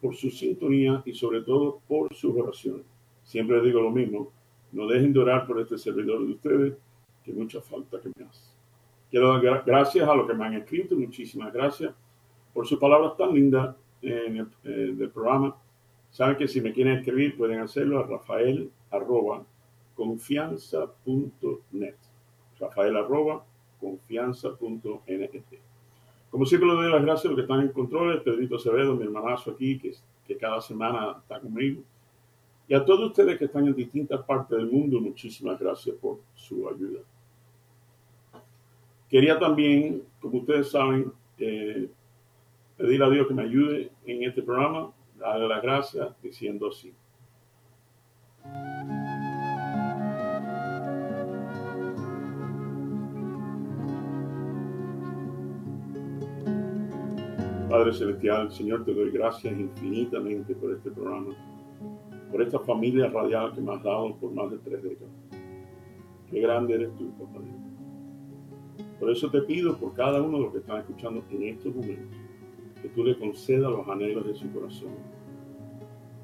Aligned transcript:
por 0.00 0.16
su 0.16 0.30
sintonía 0.30 1.02
y 1.04 1.12
sobre 1.12 1.42
todo 1.42 1.80
por 1.86 2.14
sus 2.14 2.36
oraciones. 2.36 2.86
Siempre 3.22 3.56
les 3.56 3.66
digo 3.66 3.80
lo 3.80 3.90
mismo, 3.90 4.32
no 4.72 4.86
dejen 4.86 5.12
de 5.12 5.20
orar 5.20 5.46
por 5.46 5.60
este 5.60 5.78
servidor 5.78 6.26
de 6.26 6.32
ustedes, 6.32 6.74
que 7.24 7.32
mucha 7.32 7.60
falta 7.60 8.00
que 8.00 8.10
me 8.16 8.24
hace. 8.24 8.50
Quiero 9.10 9.40
dar 9.40 9.62
gracias 9.66 10.08
a 10.08 10.14
los 10.14 10.26
que 10.26 10.34
me 10.34 10.44
han 10.44 10.54
escrito, 10.54 10.96
muchísimas 10.96 11.52
gracias 11.52 11.92
por 12.54 12.66
sus 12.66 12.78
palabras 12.78 13.16
tan 13.16 13.34
lindas 13.34 13.76
en 14.02 14.38
el, 14.38 14.46
eh, 14.64 14.94
del 14.94 15.10
programa. 15.10 15.56
Saben 16.10 16.36
que 16.36 16.48
si 16.48 16.60
me 16.60 16.72
quieren 16.72 16.98
escribir 16.98 17.36
pueden 17.36 17.60
hacerlo 17.60 17.98
a 17.98 18.06
rafael 18.06 18.70
arroba 18.90 19.44
confianza.net. 19.94 21.94
Rafael 22.58 22.96
arroba 22.96 23.44
confianza.net. 23.80 25.69
Como 26.30 26.46
siempre 26.46 26.68
le 26.68 26.74
doy 26.74 26.92
las 26.92 27.02
gracias 27.02 27.26
a 27.26 27.28
los 27.28 27.36
que 27.36 27.42
están 27.42 27.60
en 27.60 27.72
control, 27.72 28.22
Pedrito 28.22 28.56
Acevedo, 28.56 28.94
mi 28.94 29.04
hermanazo 29.04 29.50
aquí, 29.50 29.78
que, 29.78 29.92
que 30.26 30.36
cada 30.36 30.60
semana 30.60 31.16
está 31.20 31.40
conmigo. 31.40 31.82
Y 32.68 32.74
a 32.74 32.84
todos 32.84 33.10
ustedes 33.10 33.36
que 33.36 33.46
están 33.46 33.66
en 33.66 33.74
distintas 33.74 34.22
partes 34.24 34.56
del 34.56 34.70
mundo, 34.70 35.00
muchísimas 35.00 35.58
gracias 35.58 35.96
por 35.96 36.20
su 36.34 36.68
ayuda. 36.68 37.00
Quería 39.08 39.40
también, 39.40 40.04
como 40.20 40.38
ustedes 40.38 40.70
saben, 40.70 41.12
eh, 41.38 41.90
pedir 42.76 43.02
a 43.02 43.10
Dios 43.10 43.26
que 43.26 43.34
me 43.34 43.42
ayude 43.42 43.90
en 44.06 44.22
este 44.22 44.40
programa, 44.40 44.92
darle 45.18 45.48
las 45.48 45.60
gracias 45.60 46.22
diciendo 46.22 46.68
así. 46.68 46.94
Padre 57.70 57.92
Celestial, 57.92 58.50
Señor, 58.50 58.84
te 58.84 58.92
doy 58.92 59.12
gracias 59.12 59.56
infinitamente 59.56 60.56
por 60.56 60.72
este 60.72 60.90
programa, 60.90 61.36
por 62.28 62.42
esta 62.42 62.58
familia 62.58 63.08
radial 63.08 63.54
que 63.54 63.60
me 63.60 63.72
has 63.72 63.82
dado 63.84 64.16
por 64.16 64.32
más 64.32 64.50
de 64.50 64.58
tres 64.58 64.82
décadas. 64.82 65.14
Qué 66.28 66.40
grande 66.40 66.74
eres 66.74 66.92
tú, 66.96 67.12
papá 67.12 67.38
Dios. 67.38 68.88
Por 68.98 69.08
eso 69.12 69.30
te 69.30 69.42
pido 69.42 69.78
por 69.78 69.94
cada 69.94 70.20
uno 70.20 70.38
de 70.38 70.42
los 70.42 70.52
que 70.52 70.58
están 70.58 70.78
escuchando 70.78 71.22
en 71.30 71.42
estos 71.44 71.72
momentos, 71.72 72.18
que 72.82 72.88
tú 72.88 73.04
le 73.04 73.16
concedas 73.16 73.70
los 73.70 73.86
anhelos 73.86 74.26
de 74.26 74.34
su 74.34 74.50
corazón, 74.52 74.90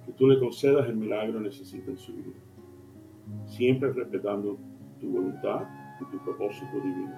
que 0.05 0.13
tú 0.15 0.27
le 0.27 0.41
concedas 0.41 0.89
el 0.89 0.97
milagro 0.97 1.35
que 1.35 1.45
necesita 1.45 1.93
en 1.93 1.97
su 1.97 2.13
vida, 2.13 2.41
siempre 3.45 3.93
respetando 3.93 4.59
tu 5.01 5.11
voluntad 5.11 5.63
y 6.01 6.11
tu 6.11 6.19
propósito 6.25 6.75
divino. 6.75 7.15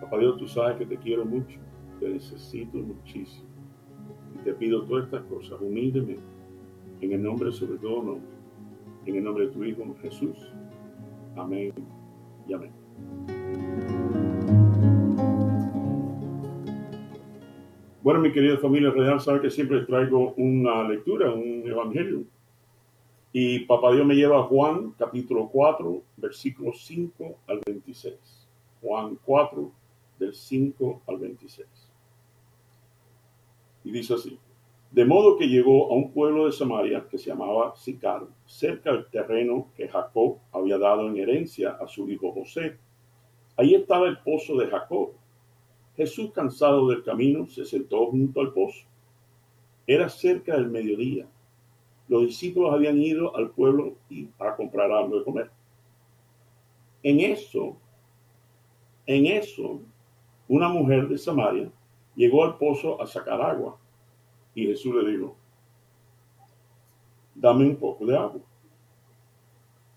Papá 0.00 0.18
Dios, 0.18 0.36
tú 0.36 0.46
sabes 0.46 0.76
que 0.76 0.86
te 0.86 0.96
quiero 0.98 1.24
mucho 1.24 1.58
te 2.02 2.08
necesito 2.08 2.78
muchísimo. 2.78 3.46
Y 4.34 4.38
te 4.42 4.52
pido 4.54 4.82
todas 4.82 5.04
estas 5.04 5.22
cosas 5.24 5.60
humildemente, 5.60 6.22
en 7.00 7.12
el 7.12 7.22
nombre 7.22 7.52
sobre 7.52 7.78
todo 7.78 8.02
nombre, 8.02 8.28
en 9.06 9.16
el 9.16 9.24
nombre 9.24 9.46
de 9.46 9.52
tu 9.52 9.62
Hijo 9.64 9.84
Jesús. 10.02 10.36
Amén 11.36 11.72
y 12.48 12.52
amén. 12.52 12.72
Bueno, 18.02 18.18
mi 18.18 18.32
querida 18.32 18.58
familia 18.58 18.90
real, 18.90 19.20
sabe 19.20 19.40
que 19.40 19.50
siempre 19.50 19.82
traigo 19.82 20.34
una 20.36 20.88
lectura, 20.88 21.32
un 21.32 21.62
evangelio. 21.64 22.24
Y 23.32 23.60
Papá 23.60 23.92
Dios 23.92 24.04
me 24.04 24.16
lleva 24.16 24.40
a 24.40 24.42
Juan 24.42 24.90
capítulo 24.98 25.48
4, 25.52 26.02
versículos 26.16 26.84
5 26.84 27.38
al 27.46 27.60
26. 27.64 28.48
Juan 28.82 29.16
4, 29.24 29.70
del 30.18 30.34
5 30.34 31.02
al 31.06 31.18
26. 31.18 31.81
Dice 33.92 34.14
así, 34.14 34.38
de 34.90 35.04
modo 35.04 35.36
que 35.36 35.48
llegó 35.48 35.92
a 35.92 35.94
un 35.94 36.12
pueblo 36.12 36.46
de 36.46 36.52
Samaria 36.52 37.06
que 37.10 37.18
se 37.18 37.28
llamaba 37.28 37.76
Sicar, 37.76 38.26
cerca 38.46 38.90
del 38.90 39.04
terreno 39.10 39.68
que 39.76 39.86
Jacob 39.86 40.38
había 40.50 40.78
dado 40.78 41.10
en 41.10 41.18
herencia 41.18 41.72
a 41.72 41.86
su 41.86 42.08
hijo 42.08 42.32
José. 42.32 42.78
Ahí 43.54 43.74
estaba 43.74 44.08
el 44.08 44.16
pozo 44.20 44.56
de 44.56 44.68
Jacob. 44.68 45.10
Jesús, 45.94 46.32
cansado 46.32 46.88
del 46.88 47.04
camino, 47.04 47.46
se 47.46 47.66
sentó 47.66 48.06
junto 48.06 48.40
al 48.40 48.54
pozo. 48.54 48.86
Era 49.86 50.08
cerca 50.08 50.54
del 50.54 50.70
mediodía. 50.70 51.26
Los 52.08 52.22
discípulos 52.22 52.72
habían 52.72 52.96
ido 52.96 53.36
al 53.36 53.50
pueblo 53.50 53.96
y 54.08 54.26
a 54.38 54.56
comprar 54.56 54.90
algo 54.90 55.18
de 55.18 55.24
comer. 55.24 55.50
En 57.02 57.20
eso, 57.20 57.76
en 59.04 59.26
eso, 59.26 59.82
una 60.48 60.70
mujer 60.70 61.08
de 61.08 61.18
Samaria 61.18 61.70
llegó 62.14 62.44
al 62.44 62.58
pozo 62.58 63.00
a 63.00 63.06
sacar 63.06 63.40
agua. 63.40 63.78
Y 64.54 64.66
Jesús 64.66 64.94
le 64.94 65.10
dijo, 65.10 65.36
dame 67.34 67.66
un 67.66 67.76
poco 67.76 68.06
de 68.06 68.16
agua. 68.16 68.40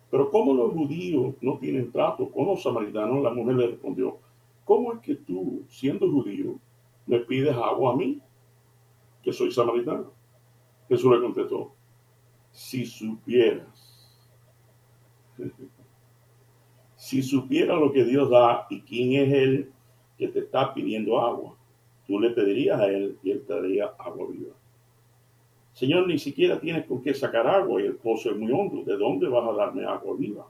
Pero 0.09 0.29
como 0.29 0.53
los 0.53 0.71
judíos 0.71 1.35
no 1.41 1.57
tienen 1.57 1.91
trato 1.91 2.29
con 2.31 2.45
los 2.45 2.63
samaritanos, 2.63 3.21
la 3.21 3.33
mujer 3.33 3.55
le 3.55 3.67
respondió, 3.67 4.17
¿cómo 4.63 4.93
es 4.93 4.99
que 4.99 5.15
tú, 5.15 5.63
siendo 5.67 6.09
judío, 6.09 6.57
me 7.05 7.19
pides 7.19 7.55
agua 7.55 7.93
a 7.93 7.95
mí, 7.95 8.21
que 9.21 9.33
soy 9.33 9.51
samaritano? 9.51 10.11
Jesús 10.87 11.11
le 11.11 11.21
contestó, 11.21 11.73
si 12.51 12.85
supieras, 12.85 14.17
si 16.95 17.21
supieras 17.21 17.79
lo 17.79 17.91
que 17.91 18.05
Dios 18.05 18.29
da 18.29 18.67
y 18.69 18.81
quién 18.81 19.13
es 19.21 19.33
Él 19.33 19.71
que 20.17 20.29
te 20.29 20.39
está 20.39 20.73
pidiendo 20.73 21.19
agua, 21.19 21.57
tú 22.07 22.19
le 22.19 22.31
pedirías 22.31 22.79
a 22.79 22.87
él 22.87 23.17
y 23.23 23.31
él 23.31 23.43
te 23.45 23.53
daría 23.53 23.93
agua 23.97 24.27
viva. 24.29 24.53
Señor, 25.73 26.07
ni 26.07 26.17
siquiera 26.17 26.59
tienes 26.59 26.85
con 26.85 27.01
qué 27.01 27.13
sacar 27.13 27.47
agua 27.47 27.81
y 27.81 27.85
el 27.85 27.95
pozo 27.95 28.31
es 28.31 28.37
muy 28.37 28.51
hondo. 28.51 28.83
¿De 28.83 28.97
dónde 28.97 29.27
vas 29.27 29.47
a 29.47 29.53
darme 29.53 29.85
agua 29.85 30.15
viva? 30.17 30.47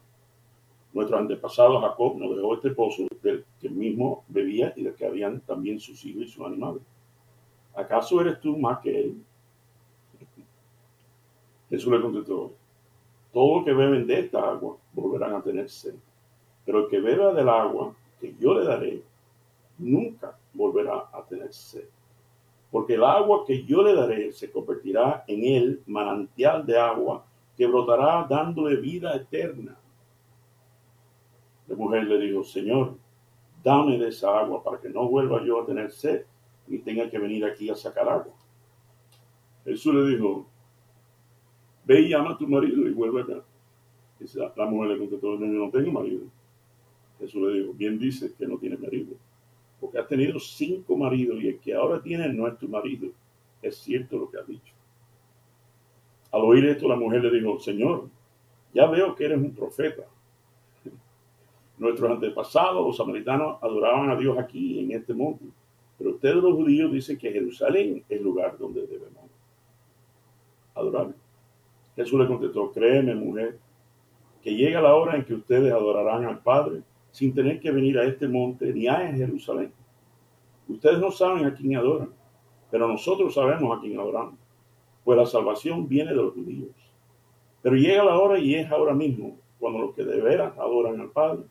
Nuestro 0.93 1.17
antepasado 1.17 1.81
Jacob 1.81 2.17
nos 2.17 2.35
dejó 2.35 2.55
este 2.55 2.69
pozo 2.69 3.07
del 3.21 3.43
que 3.59 3.69
mismo 3.69 4.23
bebía 4.27 4.71
y 4.75 4.83
del 4.83 4.93
que 4.93 5.05
habían 5.05 5.41
también 5.41 5.79
sus 5.79 6.05
hijos 6.05 6.23
y 6.23 6.27
sus 6.27 6.45
animales. 6.45 6.83
¿Acaso 7.75 8.21
eres 8.21 8.39
tú 8.39 8.55
más 8.57 8.79
que 8.79 9.01
él? 9.01 9.17
Jesús 11.69 11.91
le 11.91 12.01
contestó, 12.01 12.53
todo 13.33 13.59
lo 13.59 13.65
que 13.65 13.73
beben 13.73 14.07
de 14.07 14.19
esta 14.19 14.47
agua 14.47 14.77
volverán 14.93 15.33
a 15.33 15.41
tener 15.41 15.69
sed, 15.69 15.95
pero 16.65 16.85
el 16.85 16.87
que 16.87 17.01
beba 17.01 17.33
del 17.33 17.49
agua 17.49 17.93
que 18.21 18.33
yo 18.39 18.53
le 18.53 18.65
daré 18.65 19.01
nunca 19.77 20.37
volverá 20.53 21.09
a 21.11 21.23
tener 21.27 21.53
sed. 21.53 21.85
Porque 22.71 22.95
el 22.95 23.03
agua 23.03 23.45
que 23.45 23.63
yo 23.63 23.83
le 23.83 23.93
daré 23.93 24.31
se 24.31 24.51
convertirá 24.51 25.23
en 25.27 25.43
él 25.43 25.81
manantial 25.85 26.65
de 26.65 26.77
agua 26.77 27.25
que 27.55 27.67
brotará 27.67 28.25
dándole 28.29 28.77
vida 28.77 29.15
eterna. 29.15 29.77
La 31.67 31.75
mujer 31.75 32.03
le 32.03 32.19
dijo, 32.19 32.43
Señor, 32.43 32.97
dame 33.63 33.97
de 33.97 34.09
esa 34.09 34.39
agua 34.39 34.63
para 34.63 34.79
que 34.79 34.89
no 34.89 35.07
vuelva 35.07 35.43
yo 35.43 35.61
a 35.61 35.65
tener 35.65 35.91
sed 35.91 36.25
ni 36.67 36.79
tenga 36.79 37.09
que 37.09 37.17
venir 37.17 37.45
aquí 37.45 37.69
a 37.69 37.75
sacar 37.75 38.09
agua. 38.09 38.33
Jesús 39.63 39.93
le 39.93 40.15
dijo, 40.15 40.45
ve 41.85 42.01
y 42.01 42.09
llama 42.09 42.31
a 42.31 42.37
tu 42.37 42.47
marido 42.47 42.87
y 42.87 42.91
vuelve 42.91 43.21
acá. 43.21 43.43
La 44.55 44.65
mujer 44.65 44.91
le 44.91 44.97
contestó, 44.99 45.37
no, 45.37 45.45
no 45.45 45.71
tengo 45.71 45.91
marido. 45.91 46.25
Jesús 47.19 47.41
le 47.41 47.59
dijo, 47.59 47.73
bien 47.73 47.97
dice 47.97 48.33
que 48.37 48.47
no 48.47 48.57
tiene 48.57 48.77
marido 48.77 49.15
porque 49.79 49.99
has 49.99 50.07
tenido 50.07 50.39
cinco 50.39 50.95
maridos 50.95 51.41
y 51.41 51.49
el 51.49 51.59
que 51.59 51.73
ahora 51.73 52.01
tiene 52.01 52.31
no 52.33 52.47
es 52.47 52.57
tu 52.57 52.67
marido. 52.67 53.09
Es 53.61 53.77
cierto 53.77 54.17
lo 54.17 54.29
que 54.29 54.39
has 54.39 54.47
dicho. 54.47 54.73
Al 56.31 56.41
oír 56.41 56.65
esto, 56.65 56.87
la 56.87 56.95
mujer 56.95 57.23
le 57.23 57.31
dijo, 57.31 57.59
Señor, 57.59 58.09
ya 58.73 58.87
veo 58.87 59.15
que 59.15 59.25
eres 59.25 59.37
un 59.37 59.53
profeta. 59.53 60.03
Nuestros 61.77 62.11
antepasados, 62.11 62.85
los 62.85 62.97
samaritanos, 62.97 63.57
adoraban 63.61 64.09
a 64.09 64.15
Dios 64.15 64.37
aquí, 64.37 64.79
en 64.79 64.91
este 64.91 65.13
monte. 65.13 65.45
Pero 65.97 66.11
ustedes 66.11 66.35
los 66.35 66.53
judíos 66.53 66.91
dicen 66.91 67.17
que 67.17 67.31
Jerusalén 67.31 68.03
es 68.09 68.17
el 68.17 68.23
lugar 68.23 68.57
donde 68.57 68.85
debemos 68.85 69.23
adorar. 70.73 71.13
Jesús 71.95 72.19
le 72.19 72.27
contestó, 72.27 72.71
créeme 72.71 73.15
mujer, 73.15 73.57
que 74.43 74.53
llega 74.53 74.81
la 74.81 74.93
hora 74.93 75.15
en 75.15 75.23
que 75.23 75.33
ustedes 75.33 75.71
adorarán 75.71 76.25
al 76.25 76.39
Padre 76.39 76.81
sin 77.15 77.33
tener 77.33 77.61
que 77.61 77.71
venir 77.71 77.97
a 77.97 78.03
este 78.03 78.27
monte 78.27 78.73
ni 78.73 78.89
a 78.89 79.09
Jerusalén. 79.13 79.71
Ustedes 80.67 80.99
no 80.99 81.11
saben 81.11 81.45
a 81.45 81.55
quién 81.55 81.77
adoran, 81.77 82.09
pero 82.69 82.89
nosotros 82.89 83.33
sabemos 83.33 83.77
a 83.77 83.79
quién 83.79 83.97
adoramos. 83.97 84.35
pues 85.05 85.17
la 85.17 85.25
salvación 85.25 85.87
viene 85.87 86.09
de 86.09 86.17
los 86.17 86.33
judíos. 86.33 86.75
Pero 87.61 87.77
llega 87.77 88.03
la 88.03 88.19
hora 88.19 88.37
y 88.37 88.55
es 88.55 88.69
ahora 88.69 88.93
mismo, 88.93 89.37
cuando 89.59 89.79
los 89.79 89.95
que 89.95 90.03
de 90.03 90.19
veras 90.19 90.57
adoran 90.57 90.99
al 90.99 91.09
Padre 91.11 91.43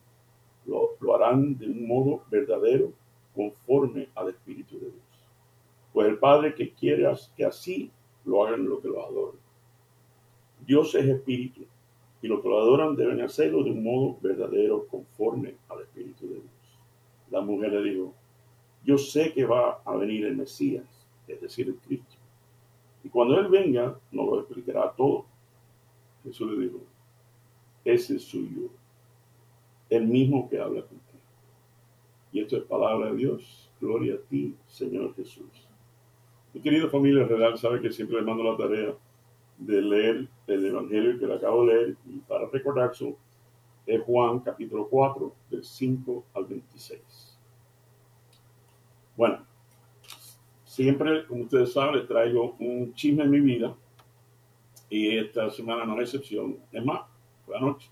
lo, 0.67 1.15
harán 1.15 1.57
de 1.57 1.65
un 1.65 1.87
modo 1.87 2.21
verdadero, 2.29 2.91
conforme 3.33 4.09
al 4.13 4.29
Espíritu 4.29 4.75
de 4.75 4.91
Dios. 4.91 5.33
Pues 5.93 6.07
el 6.07 6.19
Padre 6.19 6.53
que 6.53 6.73
quiere 6.73 7.11
que 7.35 7.43
así 7.43 7.89
lo 8.23 8.45
hagan 8.45 8.69
los 8.69 8.81
que 8.81 8.89
lo 8.89 9.03
adoran. 9.03 9.39
Dios 10.63 10.93
es 10.93 11.05
Espíritu 11.05 11.65
y 12.25 12.27
los 12.27 12.41
que 12.41 12.49
lo 12.49 12.59
adoran 12.59 12.95
deben 12.95 13.21
hacerlo 13.21 13.63
de 13.63 13.69
un 13.69 13.83
modo 13.83 14.17
verdadero, 14.19 14.87
conforme 14.87 15.57
al 15.69 15.81
Espíritu 15.81 16.27
de 16.27 16.33
Dios. 16.33 16.79
La 17.29 17.39
mujer 17.39 17.71
le 17.71 17.83
dijo, 17.83 18.15
yo 18.83 18.97
sé 18.97 19.31
que 19.31 19.45
va 19.45 19.83
a 19.85 19.95
venir 19.95 20.25
el 20.25 20.35
Mesías, 20.35 20.85
es 21.27 21.39
decir, 21.39 21.67
el 21.67 21.75
Cristo. 21.75 22.15
Y 23.03 23.09
cuando 23.09 23.39
Él 23.39 23.47
venga, 23.47 23.99
nos 24.11 24.25
lo 24.25 24.39
explicará 24.39 24.91
todo. 24.97 25.27
Jesús 26.23 26.51
le 26.51 26.65
dijo, 26.65 26.79
ese 27.83 28.15
es 28.15 28.23
suyo, 28.23 28.71
el 29.91 30.07
mismo 30.07 30.49
que 30.49 30.59
habla 30.59 30.81
contigo. 30.81 31.21
Y 32.31 32.39
esto 32.39 32.57
es 32.57 32.63
palabra 32.63 33.11
de 33.11 33.17
Dios. 33.17 33.69
Gloria 33.79 34.15
a 34.15 34.17
ti, 34.17 34.55
Señor 34.65 35.13
Jesús. 35.13 35.67
Mi 36.55 36.61
querido 36.61 36.89
familia 36.89 37.23
real 37.25 37.55
sabe 37.59 37.81
que 37.81 37.91
siempre 37.91 38.17
le 38.17 38.25
mando 38.25 38.43
la 38.43 38.57
tarea 38.57 38.95
de 39.57 39.81
leer 39.81 40.27
el 40.47 40.65
Evangelio 40.65 41.19
que 41.19 41.27
le 41.27 41.35
acabo 41.35 41.65
de 41.65 41.73
leer 41.73 41.97
y 42.05 42.19
para 42.19 42.47
recordar 42.47 42.91
eso 42.91 43.15
es 43.85 44.01
Juan 44.03 44.39
capítulo 44.39 44.87
4 44.89 45.33
del 45.51 45.63
5 45.63 46.25
al 46.33 46.45
26. 46.45 47.37
Bueno, 49.15 49.45
siempre, 50.65 51.25
como 51.25 51.43
ustedes 51.43 51.71
saben, 51.71 52.05
traigo 52.07 52.55
un 52.59 52.93
chisme 52.93 53.23
en 53.23 53.31
mi 53.31 53.39
vida 53.39 53.75
y 54.89 55.17
esta 55.17 55.49
semana 55.49 55.85
no 55.85 56.01
es 56.01 56.13
excepción. 56.13 56.57
Es 56.71 56.83
más, 56.83 57.01
fue 57.45 57.55
anoche. 57.55 57.89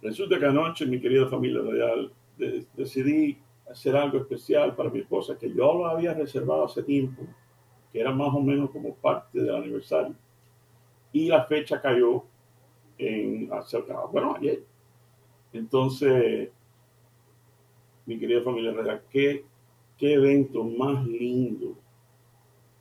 Resulta 0.00 0.38
que 0.38 0.46
anoche, 0.46 0.86
mi 0.86 1.00
querida 1.00 1.28
familia 1.28 1.60
real, 1.60 2.12
decidí 2.74 3.38
hacer 3.70 3.94
algo 3.94 4.18
especial 4.18 4.74
para 4.74 4.90
mi 4.90 5.00
esposa 5.00 5.38
que 5.38 5.48
yo 5.48 5.74
lo 5.74 5.86
había 5.86 6.14
reservado 6.14 6.64
hace 6.64 6.82
tiempo, 6.82 7.22
que 7.92 8.00
era 8.00 8.12
más 8.12 8.34
o 8.34 8.40
menos 8.40 8.70
como 8.70 8.94
parte 8.94 9.40
del 9.40 9.54
aniversario. 9.54 10.14
Y 11.12 11.28
la 11.28 11.44
fecha 11.44 11.80
cayó 11.80 12.24
en 12.98 13.52
acerca, 13.52 14.04
bueno, 14.12 14.36
ayer. 14.36 14.62
Entonces, 15.52 16.50
mi 18.06 18.18
querida 18.18 18.42
familia 18.42 18.72
real, 18.72 19.02
¿qué 19.10 19.44
qué 20.00 20.14
evento 20.14 20.64
más 20.64 21.06
lindo. 21.06 21.76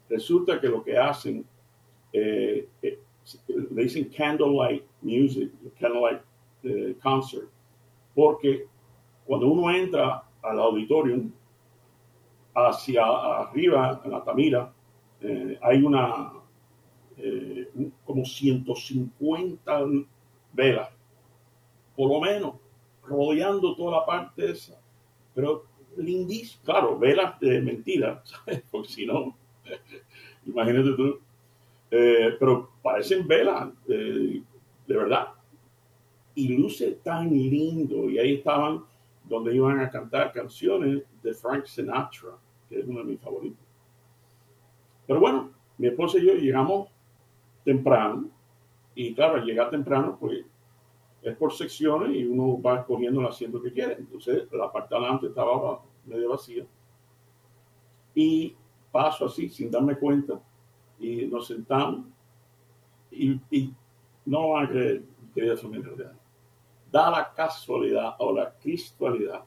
Resulta 0.10 0.60
que 0.60 0.70
lo 0.70 0.82
que 0.82 0.98
hacen, 0.98 1.46
eh, 2.14 2.66
eh, 2.82 3.00
le 3.72 3.84
dicen 3.84 4.10
candlelight 4.10 4.86
music, 5.02 5.52
candlelight 5.78 6.22
eh, 6.64 6.96
concert, 7.04 7.50
porque 8.16 8.66
cuando 9.26 9.48
uno 9.48 9.70
entra 9.70 10.24
al 10.42 10.60
auditorium, 10.60 11.30
hacia 12.56 13.06
arriba, 13.06 14.02
en 14.04 14.12
la 14.12 14.24
Tamira, 14.24 14.74
hay 15.62 15.84
una, 15.84 16.34
como 18.10 18.26
150 18.26 19.86
velas, 20.54 20.90
por 21.96 22.10
lo 22.10 22.20
menos, 22.20 22.56
rodeando 23.04 23.76
toda 23.76 24.00
la 24.00 24.06
parte 24.08 24.50
esa. 24.50 24.82
Pero 25.36 25.66
lindísimo. 25.96 26.64
Claro, 26.66 26.98
velas 26.98 27.40
de 27.40 27.62
mentira, 27.62 28.20
¿sabes? 28.26 28.64
Porque 28.72 28.90
si 28.90 29.06
no, 29.06 29.38
imagínate 30.48 30.90
tú. 30.98 31.20
Eh, 31.92 32.36
pero 32.40 32.72
parecen 32.82 33.28
velas 33.28 33.70
eh, 33.88 34.42
de 34.88 34.98
verdad. 34.98 35.28
Y 36.34 36.58
luce 36.58 36.94
tan 37.04 37.30
lindo. 37.30 38.10
Y 38.10 38.18
ahí 38.18 38.34
estaban 38.38 38.86
donde 39.24 39.54
iban 39.54 39.82
a 39.82 39.92
cantar 39.92 40.34
canciones 40.34 41.04
de 41.22 41.34
Frank 41.36 41.66
Sinatra, 41.66 42.40
que 42.68 42.80
es 42.80 42.88
uno 42.88 43.02
de 43.02 43.06
mis 43.06 43.22
favoritos. 43.22 43.64
Pero 45.06 45.20
bueno, 45.20 45.52
mi 45.78 45.90
esposa 45.90 46.18
y 46.18 46.26
yo 46.26 46.34
llegamos 46.34 46.90
temprano. 47.64 48.30
Y 48.96 49.14
claro, 49.14 49.36
al 49.36 49.46
llegar 49.46 49.70
temprano, 49.70 50.18
pues 50.20 50.46
es 51.22 51.36
por 51.36 51.54
secciones 51.54 52.16
y 52.16 52.26
uno 52.26 52.62
va 52.62 52.80
escogiendo 52.80 53.22
el 53.22 53.28
asiento 53.28 53.62
que 53.62 53.72
quiere. 53.72 53.94
Entonces, 53.94 54.48
la 54.52 54.72
parte 54.72 54.96
adelante 54.96 55.28
estaba 55.28 55.82
medio 56.06 56.30
vacía. 56.30 56.66
Y 58.16 58.56
paso 58.92 59.26
así, 59.26 59.50
sin 59.50 59.70
darme 59.70 59.98
cuenta, 59.98 60.42
y 61.00 61.26
nos 61.28 61.48
sentamos. 61.48 62.06
Y, 63.12 63.40
no 64.26 64.50
van 64.50 64.66
a 64.66 64.70
creer, 64.70 65.04
querida 65.34 65.58
familia 65.58 66.14
Da 66.92 67.10
la 67.10 67.34
casualidad 67.34 68.16
o 68.20 68.32
la 68.32 68.54
cristualidad 68.60 69.44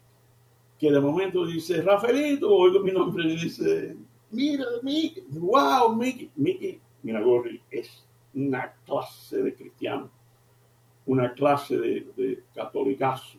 que 0.82 0.90
de 0.90 1.00
momento 1.00 1.46
dice, 1.46 1.80
Rafaelito, 1.80 2.52
oigo 2.52 2.80
mi 2.80 2.90
nombre 2.90 3.22
y 3.24 3.36
dice, 3.36 3.96
mira, 4.32 4.64
Mickey, 4.82 5.22
wow, 5.30 5.94
Mickey. 5.94 6.28
Mickey 6.34 6.80
Gorri 7.02 7.60
es 7.70 8.06
una 8.34 8.72
clase 8.84 9.42
de 9.42 9.54
cristiano 9.54 10.10
una 11.06 11.32
clase 11.34 11.76
de, 11.76 12.06
de 12.16 12.42
catolicazo 12.54 13.38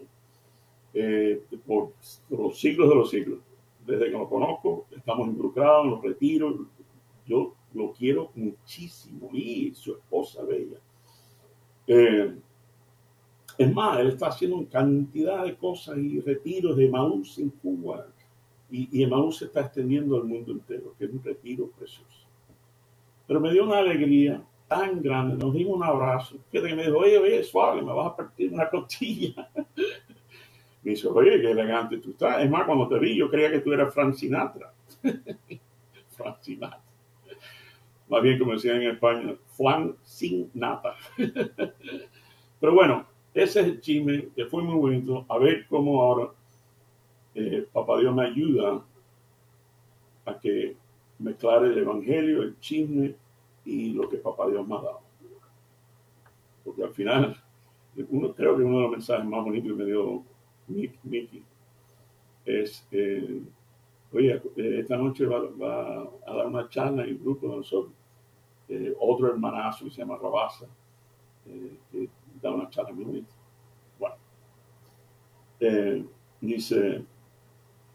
eh, 0.93 1.41
por, 1.65 1.93
los 2.29 2.59
siglos 2.59 2.89
de 2.89 2.95
los 2.95 3.09
siglos. 3.09 3.39
Desde 3.85 4.05
que 4.05 4.11
lo 4.11 4.29
conozco, 4.29 4.85
estamos 4.91 5.27
involucrados 5.27 5.85
en 5.85 5.91
los 5.91 6.01
retiros. 6.01 6.55
Yo 7.25 7.53
lo 7.73 7.91
quiero 7.93 8.31
muchísimo 8.35 9.29
y 9.33 9.73
su 9.73 9.93
esposa 9.93 10.43
bella. 10.43 10.77
Eh, 11.87 12.35
es 13.57 13.73
más, 13.73 13.99
él 13.99 14.07
está 14.07 14.27
haciendo 14.27 14.65
cantidad 14.69 15.43
de 15.43 15.55
cosas 15.55 15.97
y 15.97 16.19
retiros 16.21 16.77
de 16.77 16.89
Maús 16.89 17.37
en 17.39 17.49
Cuba. 17.49 18.07
Y, 18.71 19.03
y 19.03 19.31
se 19.31 19.45
está 19.45 19.61
extendiendo 19.61 20.15
al 20.15 20.23
mundo 20.23 20.51
entero, 20.51 20.95
que 20.97 21.05
es 21.05 21.11
un 21.11 21.21
retiro 21.23 21.69
precioso. 21.77 22.22
Pero 23.27 23.39
me 23.39 23.51
dio 23.51 23.63
una 23.63 23.79
alegría 23.79 24.43
tan 24.67 25.01
grande, 25.01 25.35
nos 25.37 25.53
dimos 25.53 25.77
un 25.77 25.83
abrazo, 25.83 26.37
que 26.51 26.61
me 26.61 26.83
dijo, 26.83 26.97
oye, 26.97 27.17
oye, 27.17 27.43
suave, 27.43 27.81
me 27.81 27.93
vas 27.93 28.07
a 28.07 28.15
partir 28.15 28.53
una 28.53 28.69
costilla. 28.71 29.49
me 30.83 30.91
dice, 30.91 31.07
oye, 31.07 31.39
qué 31.41 31.51
elegante 31.51 31.97
tú 31.97 32.11
estás. 32.11 32.43
Es 32.43 32.49
más, 32.49 32.65
cuando 32.65 32.87
te 32.87 32.99
vi, 32.99 33.15
yo 33.15 33.29
creía 33.29 33.51
que 33.51 33.59
tú 33.59 33.71
eras 33.71 33.93
Frank 33.93 34.15
Sinatra. 34.15 34.73
Frank 36.11 36.37
Sinatra. 36.41 36.81
Más 38.09 38.21
bien, 38.21 38.37
como 38.37 38.53
decían 38.53 38.81
en 38.81 38.91
España, 38.91 39.35
Juan 39.57 39.95
Sinatra. 40.03 40.95
Pero 42.59 42.73
bueno, 42.73 43.05
ese 43.33 43.61
es 43.61 43.65
el 43.65 43.81
chisme 43.81 44.29
que 44.35 44.45
fue 44.45 44.63
muy 44.63 44.75
bonito. 44.75 45.25
A 45.29 45.37
ver 45.37 45.65
cómo 45.67 46.01
ahora 46.01 46.29
eh, 47.35 47.67
Papá 47.71 47.99
Dios 47.99 48.13
me 48.13 48.25
ayuda 48.25 48.83
a 50.25 50.39
que 50.39 50.75
me 51.19 51.31
aclare 51.31 51.67
el 51.67 51.77
evangelio, 51.79 52.43
el 52.43 52.59
chisme 52.59 53.15
y 53.65 53.93
lo 53.93 54.09
que 54.09 54.17
Papá 54.17 54.47
Dios 54.47 54.67
me 54.67 54.75
ha 54.75 54.81
dado. 54.81 55.01
Porque 56.63 56.83
al 56.83 56.93
final, 56.93 57.35
uno, 58.09 58.33
creo 58.33 58.57
que 58.57 58.63
uno 58.63 58.77
de 58.77 58.83
los 58.83 58.91
mensajes 58.91 59.25
más 59.25 59.43
bonitos 59.43 59.71
que 59.71 59.77
me 59.77 59.85
dio 59.85 60.23
Mickey 60.67 61.43
es, 62.45 62.87
eh, 62.91 63.41
oye, 64.11 64.41
eh, 64.57 64.79
esta 64.79 64.97
noche 64.97 65.25
va, 65.25 65.37
a 66.25 66.35
dar 66.35 66.47
una 66.47 66.67
charla 66.69 67.03
en 67.03 67.09
el 67.09 67.19
grupo 67.19 67.47
de 67.47 67.57
nosotros, 67.57 67.93
eh, 68.69 68.95
otro 68.99 69.27
hermanazo 69.27 69.85
que 69.85 69.91
se 69.91 69.97
llama 69.97 70.17
Rabasa, 70.17 70.67
que 71.43 72.09
da 72.41 72.51
una 72.51 72.69
charla 72.69 72.93
muy 72.93 73.03
bonita. 73.03 73.33
Bueno, 73.99 74.15
dice, 76.39 77.03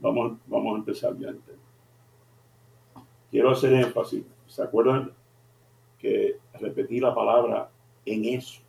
vamos, 0.00 0.38
vamos 0.46 0.74
a 0.74 0.78
empezar 0.78 1.16
ya. 1.18 1.34
Quiero 3.30 3.50
hacer 3.50 3.72
énfasis, 3.74 4.24
¿se 4.46 4.62
acuerdan 4.62 5.12
que 5.98 6.38
repetir 6.54 7.02
la 7.02 7.14
palabra 7.14 7.70
en 8.04 8.24
eso. 8.24 8.60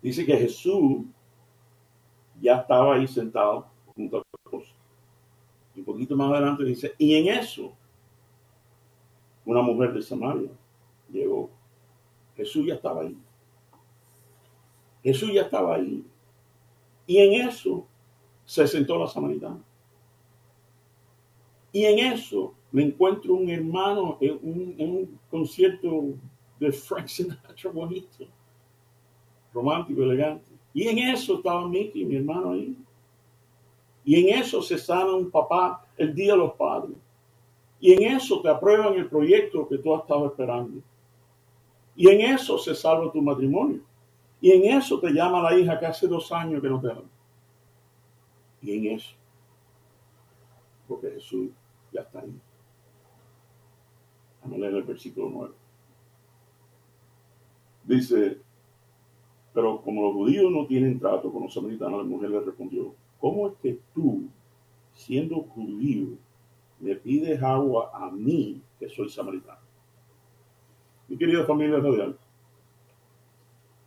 Dice 0.00 0.26
que 0.26 0.36
Jesús 0.36 1.04
ya 2.40 2.56
estaba 2.56 2.94
ahí 2.96 3.06
sentado 3.06 3.66
junto 3.94 4.18
a 4.18 4.22
su 4.50 4.62
Y 5.74 5.80
un 5.80 5.84
poquito 5.84 6.16
más 6.16 6.30
adelante 6.32 6.64
dice, 6.64 6.94
y 6.98 7.14
en 7.14 7.28
eso, 7.28 7.72
una 9.44 9.62
mujer 9.62 9.92
de 9.92 10.02
Samaria 10.02 10.50
llegó. 11.10 11.50
Jesús 12.36 12.66
ya 12.66 12.74
estaba 12.74 13.02
ahí. 13.02 13.16
Jesús 15.02 15.32
ya 15.32 15.42
estaba 15.42 15.76
ahí. 15.76 16.04
Y 17.06 17.18
en 17.18 17.48
eso 17.48 17.86
se 18.44 18.66
sentó 18.66 18.98
la 18.98 19.06
samaritana. 19.06 19.62
Y 21.72 21.84
en 21.84 21.98
eso 22.12 22.54
me 22.70 22.82
encuentro 22.82 23.34
un 23.34 23.48
hermano 23.48 24.18
en 24.20 24.38
un, 24.42 25.20
concierto 25.32 26.14
de 26.60 26.70
Frank 26.70 27.08
Sinatra 27.08 27.70
bonito, 27.72 28.26
romántico, 29.52 30.02
elegante. 30.02 30.52
Y 30.74 30.86
en 30.88 30.98
eso 30.98 31.36
estaba 31.36 31.66
Mickey, 31.66 32.04
mi 32.04 32.16
hermano 32.16 32.52
ahí. 32.52 32.76
Y 34.04 34.20
en 34.20 34.38
eso 34.38 34.62
se 34.62 34.78
sana 34.78 35.14
un 35.14 35.30
papá 35.30 35.86
el 35.96 36.14
Día 36.14 36.32
de 36.32 36.38
los 36.38 36.52
Padres. 36.52 36.96
Y 37.80 37.92
en 37.92 38.16
eso 38.16 38.40
te 38.40 38.48
aprueban 38.48 38.94
el 38.94 39.08
proyecto 39.08 39.66
que 39.66 39.78
tú 39.78 39.94
has 39.94 40.02
estado 40.02 40.26
esperando. 40.26 40.80
Y 41.96 42.08
en 42.08 42.20
eso 42.20 42.58
se 42.58 42.74
salva 42.74 43.10
tu 43.10 43.20
matrimonio. 43.20 43.80
Y 44.40 44.50
en 44.50 44.76
eso 44.76 45.00
te 45.00 45.10
llama 45.10 45.42
la 45.42 45.58
hija 45.58 45.78
que 45.78 45.86
hace 45.86 46.06
dos 46.06 46.30
años 46.32 46.60
que 46.60 46.68
no 46.68 46.80
te 46.80 46.90
habla. 46.90 47.08
Y 48.60 48.76
en 48.76 48.96
eso. 48.96 49.14
Porque 50.86 51.10
Jesús 51.10 51.50
ya 51.92 52.02
está 52.02 52.20
ahí. 52.20 52.34
Vamos 54.42 54.56
a 54.56 54.60
leer 54.60 54.74
el 54.74 54.82
versículo 54.82 55.30
9. 55.30 55.54
Dice, 57.84 58.38
pero 59.52 59.82
como 59.82 60.02
los 60.02 60.12
judíos 60.14 60.50
no 60.50 60.66
tienen 60.66 60.98
trato 60.98 61.32
con 61.32 61.42
los 61.42 61.54
samaritanos, 61.54 61.98
la 61.98 62.04
mujer 62.04 62.30
le 62.30 62.40
respondió, 62.40 62.94
¿cómo 63.20 63.48
es 63.48 63.54
que 63.62 63.78
tú, 63.94 64.28
siendo 64.94 65.42
judío, 65.42 66.16
me 66.80 66.94
pides 66.96 67.42
agua 67.42 67.90
a 67.92 68.10
mí, 68.10 68.62
que 68.78 68.88
soy 68.88 69.08
samaritano? 69.08 69.60
Mi 71.08 71.16
querida 71.16 71.44
familia 71.44 71.78
radial, 71.78 72.18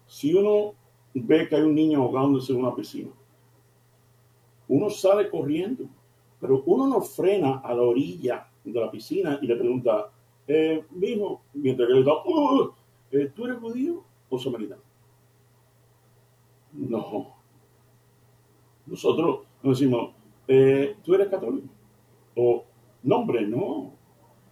si 0.05 0.33
uno 0.33 0.73
ve 1.13 1.47
que 1.47 1.55
hay 1.55 1.63
un 1.63 1.73
niño 1.73 2.01
ahogándose 2.01 2.53
en 2.53 2.59
una 2.59 2.75
piscina, 2.75 3.11
uno 4.67 4.89
sale 4.89 5.29
corriendo, 5.29 5.85
pero 6.39 6.61
uno 6.65 6.87
no 6.87 7.01
frena 7.01 7.59
a 7.59 7.73
la 7.73 7.81
orilla 7.81 8.47
de 8.63 8.79
la 8.79 8.91
piscina 8.91 9.39
y 9.41 9.47
le 9.47 9.55
pregunta, 9.55 10.11
eh, 10.47 10.83
mientras 10.91 11.87
que 11.87 11.93
le 11.93 12.03
da, 12.03 12.13
uh, 12.23 12.71
¿tú 13.35 13.45
eres 13.45 13.59
judío 13.59 14.03
o 14.29 14.39
samaritano? 14.39 14.81
No. 16.73 17.35
Nosotros 18.85 19.41
nos 19.63 19.79
decimos, 19.79 20.13
eh, 20.47 20.95
¿tú 21.03 21.15
eres 21.15 21.29
católico? 21.29 21.67
O, 22.35 22.65
nombre, 23.01 23.47
no. 23.47 23.93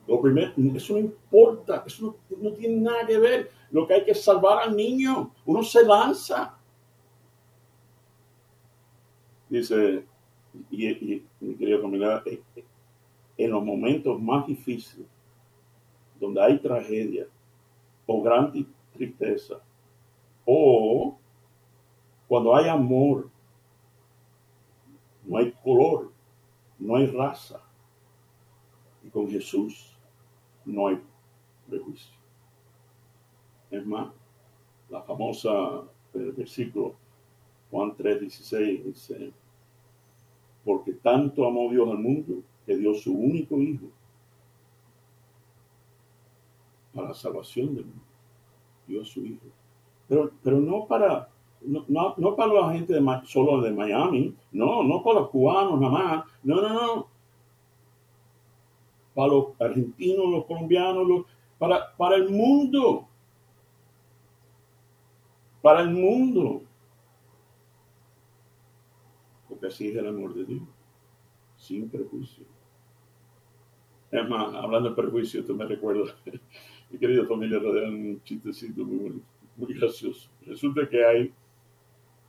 Lo 0.07 0.21
primero, 0.21 0.51
eso 0.75 0.93
no 0.93 0.99
importa, 0.99 1.83
eso 1.85 2.17
no, 2.41 2.51
tiene 2.53 2.81
nada 2.81 3.05
que 3.05 3.17
ver. 3.17 3.51
Lo 3.71 3.87
que 3.87 3.93
hay 3.93 4.05
que 4.05 4.15
salvar 4.15 4.63
al 4.63 4.75
niño. 4.75 5.31
Uno 5.45 5.63
se 5.63 5.85
lanza. 5.85 6.57
Dice, 9.49 10.05
y, 10.71 11.23
mi 11.39 11.55
querida 11.55 11.79
familia, 11.79 12.23
eh, 12.25 12.41
en 13.37 13.51
los 13.51 13.63
momentos 13.63 14.21
más 14.21 14.47
difíciles, 14.47 15.07
donde 16.23 16.41
hay 16.41 16.57
tragedia 16.57 17.27
o 18.05 18.21
gran 18.21 18.49
tristeza, 18.93 19.61
o 20.45 21.17
cuando 22.29 22.55
hay 22.55 22.69
amor, 22.69 23.29
no 25.25 25.37
hay 25.37 25.51
color, 25.63 26.11
no 26.79 26.95
hay 26.95 27.07
raza. 27.07 27.61
Y 29.03 29.09
con 29.09 29.29
Jesús 29.29 29.97
no 30.63 30.87
hay 30.87 31.01
prejuicio. 31.69 32.15
Es 33.69 33.85
más, 33.85 34.07
la 34.89 35.01
famosa 35.01 35.51
versículo 36.13 36.95
Juan 37.69 37.97
3:16 37.97 38.83
dice, 38.85 39.33
porque 40.63 40.93
tanto 40.93 41.45
amó 41.45 41.69
Dios 41.69 41.89
al 41.89 41.97
mundo 41.97 42.43
que 42.65 42.77
dio 42.77 42.93
su 42.93 43.13
único 43.13 43.61
hijo 43.61 43.87
para 46.93 47.09
la 47.09 47.13
salvación 47.13 47.75
del 47.75 47.85
mundo. 47.85 48.03
Dio 48.87 49.03
su 49.05 49.25
hijo. 49.25 49.45
Pero, 50.07 50.31
pero 50.43 50.59
no 50.59 50.85
para 50.85 51.29
no, 51.65 52.13
no, 52.17 52.35
para 52.35 52.53
la 52.53 52.73
gente 52.73 52.93
de, 52.93 53.21
solo 53.25 53.61
de 53.61 53.71
Miami, 53.71 54.35
no, 54.51 54.83
no 54.83 55.03
para 55.03 55.21
los 55.21 55.29
cubanos 55.29 55.79
nada 55.79 55.93
más, 55.93 56.25
no, 56.43 56.61
no, 56.61 56.73
no. 56.73 57.07
Para 59.13 59.27
los 59.27 59.45
argentinos, 59.59 60.29
los 60.29 60.45
colombianos, 60.45 61.25
para, 61.57 61.95
para 61.95 62.15
el 62.15 62.29
mundo. 62.29 63.07
Para 65.61 65.81
el 65.81 65.91
mundo. 65.91 66.63
Porque 69.47 69.67
así 69.67 69.89
es 69.89 69.95
el 69.95 70.07
amor 70.07 70.33
de 70.33 70.45
Dios, 70.45 70.63
sin 71.55 71.89
prejuicio. 71.89 72.45
Es 74.11 74.29
más, 74.29 74.53
hablando 74.53 74.89
de 74.89 74.95
prejuicio, 74.95 75.41
esto 75.41 75.55
me 75.55 75.65
recuerda, 75.65 76.13
mi 76.93 76.99
querida 76.99 77.25
familia, 77.25 77.57
un 77.57 78.21
chistecito 78.23 78.85
muy 78.85 79.21
muy 79.57 79.73
gracioso. 79.73 80.29
Resulta 80.45 80.87
que 80.87 81.03
hay 81.03 81.33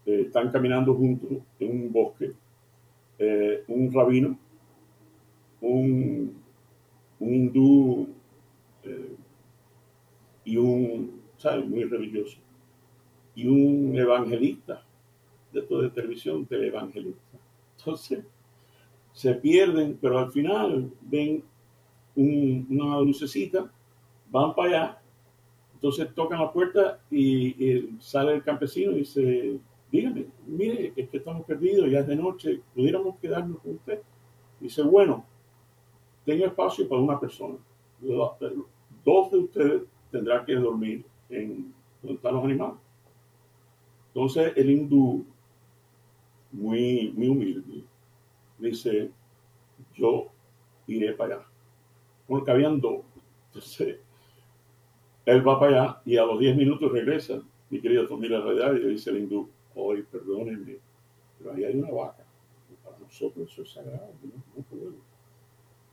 eh, 0.07 0.23
están 0.27 0.51
caminando 0.51 0.95
juntos 0.95 1.43
en 1.59 1.71
un 1.71 1.93
bosque, 1.93 2.33
eh, 3.19 3.65
un 3.69 3.93
rabino, 3.93 4.39
un, 5.61 6.43
hindú 7.21 8.09
eh, 8.83 9.17
y 10.45 10.57
un, 10.57 11.23
¿sabes? 11.39 11.67
Muy 11.67 11.85
religioso, 11.85 12.39
y 13.35 13.47
un 13.47 13.97
evangelista, 13.97 14.85
de 15.53 15.63
toda 15.63 15.85
de 15.85 15.91
televisión, 15.91 16.45
televangelista. 16.45 17.39
Entonces, 17.79 18.25
se 19.13 19.35
pierden, 19.35 19.97
pero 20.01 20.19
al 20.19 20.33
final 20.33 20.91
ven 21.01 21.43
una 22.17 23.01
lucecita, 23.01 23.73
van 24.35 24.53
para 24.53 24.69
allá, 24.69 24.99
entonces 25.75 26.13
tocan 26.13 26.41
la 26.41 26.53
puerta 26.53 26.99
y, 27.09 27.97
sale 28.01 28.35
el 28.35 28.43
campesino 28.43 28.91
y 28.91 28.97
dice, 28.97 29.61
dígame, 29.93 30.27
mire, 30.45 30.93
es 30.97 31.09
que 31.09 31.19
estamos 31.19 31.45
perdidos, 31.47 31.89
ya 31.89 32.01
es 32.01 32.07
de 32.09 32.17
noche, 32.17 32.61
pudiéramos 32.75 33.17
quedarnos 33.19 33.61
con 33.61 33.77
usted. 33.77 34.03
Dice, 34.59 34.83
bueno, 34.83 35.25
tengo 36.25 36.47
espacio 36.47 36.89
para 36.89 37.01
una 37.01 37.21
persona. 37.21 37.55
Dos 38.01 39.31
de 39.31 39.39
ustedes 39.39 39.83
tendrán 40.11 40.45
que 40.45 40.55
dormir 40.55 41.05
en 41.29 41.73
donde 42.03 42.17
están 42.17 42.35
los 42.35 42.45
animales. 42.45 42.77
Entonces 44.09 44.53
el 44.57 44.69
hindú, 44.69 45.25
muy, 46.51 47.13
muy 47.17 47.29
humilde, 47.29 47.85
dice, 48.59 49.13
yo 49.95 50.27
iré 50.89 51.13
para 51.13 51.37
allá. 51.37 51.47
Porque 52.27 52.51
habían 52.51 52.81
dos. 52.81 53.03
Entonces, 53.49 53.99
él 55.27 55.47
va 55.47 55.59
para 55.59 55.83
allá 55.83 56.03
y 56.05 56.17
a 56.17 56.25
los 56.25 56.39
10 56.39 56.57
minutos 56.57 56.93
regresa, 56.93 57.43
mi 57.71 57.81
querido 57.81 58.07
familia 58.07 58.41
realidad, 58.41 58.75
y 58.75 58.81
le 58.81 58.89
dice 58.91 59.11
el 59.11 59.19
hindú, 59.19 59.49
hoy, 59.75 60.03
perdónenme, 60.03 60.79
pero 61.39 61.53
ahí 61.53 61.65
hay 61.65 61.77
una 61.77 61.91
vaca. 61.91 62.25
Para 62.85 62.99
nosotros 62.99 63.51
eso 63.51 63.63
es 63.63 63.71
sagrado, 63.71 64.13
no, 64.23 64.63
podemos. 64.65 65.01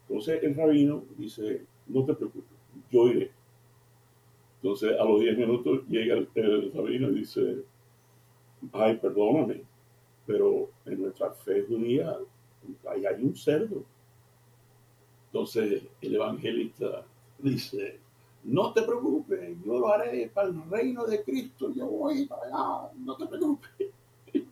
Entonces 0.08 0.44
el 0.44 0.56
rabino 0.56 1.04
dice, 1.18 1.66
no 1.88 2.04
te 2.06 2.14
preocupes, 2.14 2.58
yo 2.92 3.08
iré. 3.08 3.32
Entonces 4.62 5.00
a 5.00 5.06
los 5.06 5.22
10 5.22 5.38
minutos 5.38 5.88
llega 5.88 6.16
el, 6.16 6.72
rabino 6.74 7.10
y 7.10 7.16
dice, 7.16 7.64
ay, 8.74 8.98
perdóname, 8.98 9.62
pero 10.26 10.70
en 10.86 11.02
nuestra 11.02 11.32
fe 11.32 11.64
judía 11.68 12.18
ahí 12.90 13.06
hay 13.06 13.24
un 13.24 13.36
cerdo. 13.36 13.84
Entonces 15.28 15.84
el 16.02 16.16
evangelista 16.16 17.06
dice, 17.40 18.00
no 18.44 18.74
te 18.74 18.82
preocupes, 18.82 19.58
yo 19.64 19.80
lo 19.80 19.90
haré 19.90 20.30
para 20.34 20.48
el 20.50 20.70
reino 20.70 21.06
de 21.06 21.24
Cristo, 21.24 21.72
yo 21.74 21.88
voy 21.88 22.26
para 22.26 22.44
allá, 22.44 22.92
no 22.98 23.16
te 23.16 23.26
preocupes. 23.28 23.72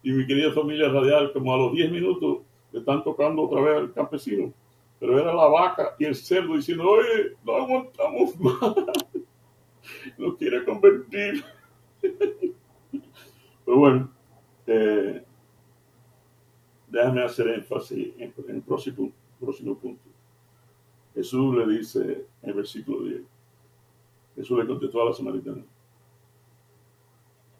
Y 0.00 0.12
mi 0.12 0.26
querida 0.26 0.52
familia 0.52 0.88
radial, 0.88 1.32
como 1.32 1.52
a 1.52 1.58
los 1.58 1.72
10 1.72 1.90
minutos, 1.90 2.38
le 2.72 2.78
están 2.78 3.02
tocando 3.02 3.42
otra 3.42 3.60
vez 3.60 3.76
al 3.78 3.92
campesino, 3.92 4.52
pero 4.98 5.18
era 5.18 5.34
la 5.34 5.48
vaca 5.48 5.96
y 5.98 6.04
el 6.04 6.14
cerdo 6.14 6.54
diciendo, 6.54 6.88
oye, 6.88 7.36
no 7.44 7.56
aguantamos 7.56 8.38
más, 8.40 8.74
nos 10.16 10.36
quiere 10.36 10.64
convertir. 10.64 11.44
Pero 13.64 13.80
bueno, 13.80 14.10
déjame 16.88 17.22
hacer 17.22 17.48
énfasis 17.48 18.14
en, 18.18 18.32
el 18.48 18.62
próximo 18.62 19.12
punto. 19.78 20.07
Jesús 21.18 21.52
le 21.56 21.66
dice 21.66 22.28
en 22.42 22.48
el 22.48 22.54
versículo 22.54 23.02
10, 23.02 23.22
Jesús 24.36 24.56
le 24.56 24.68
contestó 24.68 25.02
a 25.02 25.06
la 25.06 25.12
samaritana, 25.12 25.64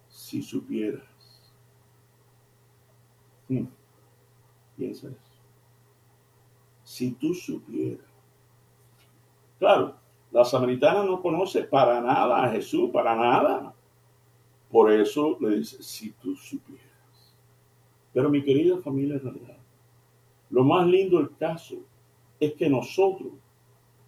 si 0.08 0.40
supieras, 0.40 1.02
hmm, 3.48 3.64
piensa 4.76 5.08
eso, 5.08 5.42
si 6.84 7.10
tú 7.14 7.34
supieras, 7.34 8.06
claro, 9.58 9.96
la 10.30 10.44
samaritana 10.44 11.02
no 11.02 11.20
conoce 11.20 11.64
para 11.64 12.00
nada 12.00 12.44
a 12.44 12.50
Jesús, 12.52 12.90
para 12.92 13.16
nada, 13.16 13.74
por 14.70 14.92
eso 14.92 15.36
le 15.40 15.56
dice, 15.56 15.82
si 15.82 16.12
tú 16.12 16.36
supieras. 16.36 16.86
Pero 18.12 18.30
mi 18.30 18.40
querida 18.44 18.78
familia 18.78 19.18
realidad, 19.18 19.58
lo 20.48 20.62
más 20.62 20.86
lindo 20.86 21.18
del 21.18 21.36
caso 21.36 21.78
es 22.38 22.52
que 22.54 22.70
nosotros 22.70 23.32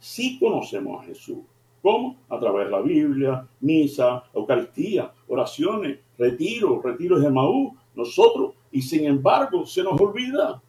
sí 0.01 0.37
conocemos 0.41 1.01
a 1.01 1.05
Jesús. 1.05 1.39
¿Cómo? 1.81 2.17
A 2.29 2.41
través 2.41 2.67
de 2.67 2.73
la 2.73 2.81
Biblia, 2.81 3.49
misa, 3.61 4.25
Eucaristía, 4.35 5.13
oraciones, 5.29 6.01
retiro, 6.19 6.83
retiros 6.83 7.23
de 7.23 7.31
Maú, 7.31 7.77
nosotros, 7.95 8.55
y 8.73 8.83
sin 8.83 9.05
embargo 9.07 9.65
se 9.65 9.85
nos 9.85 10.01
olvida. 10.01 10.61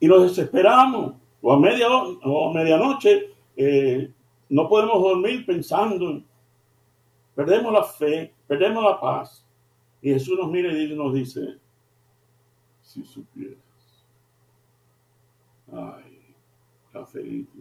y 0.00 0.08
nos 0.08 0.22
desesperamos. 0.22 1.14
O 1.42 1.52
a, 1.52 1.58
media, 1.58 1.88
o 1.90 2.50
a 2.50 2.52
medianoche 2.52 3.30
eh, 3.56 4.12
no 4.50 4.68
podemos 4.68 5.00
dormir 5.02 5.46
pensando, 5.46 6.22
perdemos 7.34 7.72
la 7.72 7.84
fe, 7.84 8.34
perdemos 8.46 8.84
la 8.84 9.00
paz. 9.00 9.46
Y 10.02 10.12
Jesús 10.12 10.38
nos 10.38 10.50
mira 10.50 10.72
y 10.72 10.94
nos 10.94 11.14
dice, 11.14 11.58
si 12.82 13.04
supieras, 13.04 13.58
ay, 15.72 16.09
Rafaelito, 16.92 17.58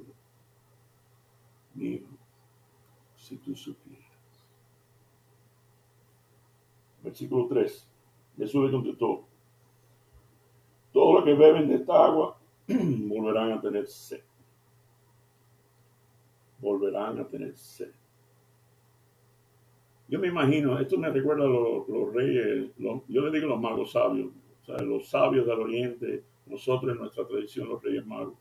mío, 1.75 2.01
si 3.15 3.38
tú 3.38 3.55
supieras. 3.55 4.07
Versículo 7.03 7.48
3. 7.48 7.88
Jesús 8.38 8.65
le 8.65 8.71
contestó, 8.71 9.25
todos 10.91 11.15
los 11.15 11.24
que 11.24 11.33
beben 11.33 11.67
de 11.67 11.75
esta 11.75 12.05
agua 12.05 12.38
volverán 12.67 13.51
a 13.51 13.62
tener 13.62 13.88
sed. 13.88 14.24
Volverán 16.59 17.19
a 17.19 17.27
tener 17.27 17.55
sed. 17.55 17.91
Yo 20.07 20.19
me 20.19 20.27
imagino, 20.27 20.79
esto 20.79 20.98
me 20.98 21.09
recuerda 21.09 21.45
a 21.45 21.48
los, 21.48 22.13
reyes, 22.13 22.71
yo 22.77 23.21
le 23.21 23.31
digo 23.31 23.48
los 23.48 23.62
magos 23.62 23.91
sabios, 23.91 24.31
los 24.67 25.07
sabios 25.07 25.45
del 25.45 25.59
oriente, 25.59 26.24
nosotros 26.48 26.93
en 26.93 26.98
nuestra 26.98 27.27
tradición, 27.27 27.69
los 27.69 27.83
reyes 27.83 28.03
magos. 28.07 28.33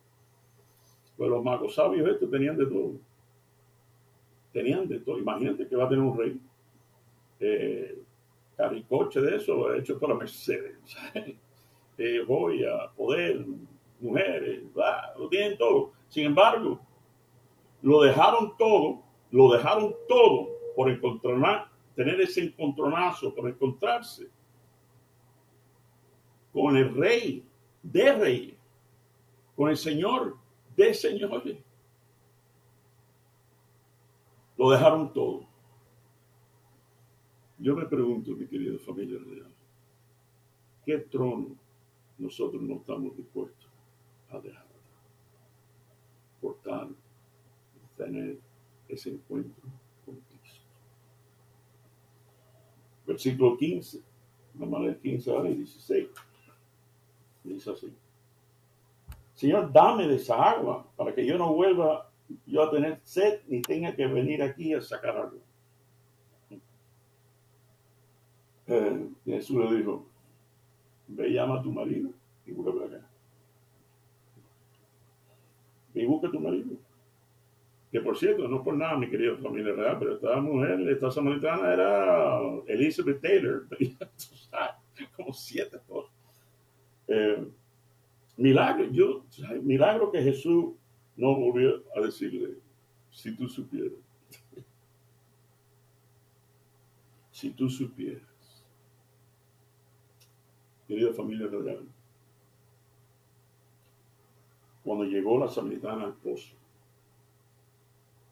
Pues 1.19 1.29
los 1.29 1.43
magos 1.45 1.75
sabios 1.75 2.09
estos 2.09 2.31
tenían 2.31 2.57
de 2.57 2.67
todo. 2.67 2.93
Tenían 4.53 4.87
de 4.87 5.01
todo. 5.01 5.19
Imagínate 5.19 5.67
que 5.67 5.75
va 5.75 5.85
a 5.85 5.89
tener 5.89 6.05
un 6.05 6.17
rey. 6.17 6.41
Eh, 7.41 7.99
caricoche 8.57 9.21
de 9.21 9.37
eso, 9.37 9.75
hecho 9.75 9.99
por 9.99 10.11
la 10.11 10.15
Mercedes. 10.15 10.77
eh, 11.99 12.25
joya, 12.27 12.91
poder, 12.97 13.45
mujeres, 14.01 14.63
lo 15.19 15.29
tienen 15.29 15.59
todo. 15.59 15.93
Sin 16.09 16.27
embargo, 16.27 16.81
lo 17.83 18.03
dejaron 18.03 18.57
todo, 18.57 19.03
lo 19.33 19.53
dejaron 19.53 19.95
todo 20.09 20.49
por 20.77 20.89
encontrar, 20.89 21.69
tener 21.97 22.21
ese 22.21 22.45
encontronazo, 22.45 23.35
por 23.35 23.49
encontrarse 23.49 24.29
con 26.53 26.77
el 26.77 26.95
rey 26.95 27.45
de 27.83 28.13
reyes, 28.13 28.57
con 29.57 29.71
el 29.71 29.77
Señor 29.77 30.37
de 30.79 30.95
señores. 30.95 31.59
Lo 34.57 34.71
dejaron 34.71 35.13
todo. 35.13 35.47
Yo 37.59 37.75
me 37.75 37.87
pregunto, 37.87 38.31
mi 38.33 38.47
querida 38.47 38.79
familia 38.79 39.19
real, 39.19 39.53
¿qué 40.85 40.99
trono 40.99 41.57
nosotros 42.17 42.63
no 42.63 42.77
estamos 42.77 43.17
dispuestos 43.17 43.69
a 44.31 44.39
dejar 44.39 44.67
por 46.41 46.57
tal 46.63 46.95
tener 47.97 48.39
ese 48.89 49.11
encuentro 49.11 49.69
con 50.05 50.17
Cristo. 50.17 50.65
Versículo 53.07 53.57
15, 53.57 54.01
vamos 54.55 54.79
a 54.79 54.83
leer 54.83 55.01
15 55.01 55.31
ahora 55.31 55.51
y 55.51 55.55
16. 55.55 56.09
Dice 57.45 57.71
así. 57.71 57.93
Señor, 59.39 59.73
dame 59.73 60.09
de 60.09 60.17
esa 60.17 60.35
agua 60.35 60.85
para 60.97 61.15
que 61.15 61.25
yo 61.25 61.39
no 61.39 61.55
vuelva 61.55 62.11
yo 62.45 62.61
a 62.61 62.73
tener 62.73 62.99
sed 63.05 63.43
ni 63.47 63.63
tenga 63.63 63.95
que 63.95 64.05
venir 64.05 64.43
aquí 64.43 64.75
a 64.75 64.81
sacar 64.81 65.17
agua. 65.17 65.39
Eh, 68.67 69.09
Jesús 69.25 69.57
le 69.59 69.77
dijo, 69.77 70.09
ve 71.07 71.31
llama 71.31 71.61
a 71.61 71.63
tu 71.63 71.71
marido 71.71 72.11
y 72.45 72.51
vuelve 72.51 72.85
acá. 72.85 73.09
Y 75.95 76.05
busca 76.05 76.27
a 76.27 76.33
tu 76.33 76.41
marido. 76.41 76.77
Que 77.93 78.01
por 78.01 78.19
cierto, 78.19 78.49
no 78.49 78.65
por 78.65 78.75
nada, 78.75 78.99
mi 78.99 79.09
querido 79.09 79.39
familia 79.39 79.73
real, 79.73 79.99
pero 80.01 80.15
esta 80.17 80.41
mujer, 80.41 80.81
esta 80.89 81.13
samaritana 81.13 81.73
era 81.73 82.41
Elizabeth 82.67 83.21
Taylor, 83.21 83.69
como 85.17 85.33
siete 85.33 85.79
cosas. 85.87 86.13
Milagro, 88.39 88.85
yo, 88.91 89.25
milagro 89.63 90.11
que 90.11 90.23
Jesús 90.23 90.73
no 91.17 91.35
volvió 91.35 91.83
a 91.95 92.01
decirle, 92.01 92.57
si 93.11 93.35
tú 93.35 93.49
supieras, 93.49 93.99
si 97.33 97.51
tú 97.51 97.69
supieras, 97.69 98.23
querida 100.87 101.13
familia 101.13 101.49
real, 101.49 101.87
cuando 104.85 105.05
llegó 105.05 105.39
la 105.39 105.49
samaritana 105.49 106.05
al 106.05 106.15
pozo, 106.15 106.55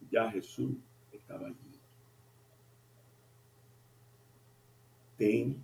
ya 0.08 0.30
Jesús 0.30 0.76
estaba 1.12 1.48
allí. 1.48 1.56
Ten 5.18 5.62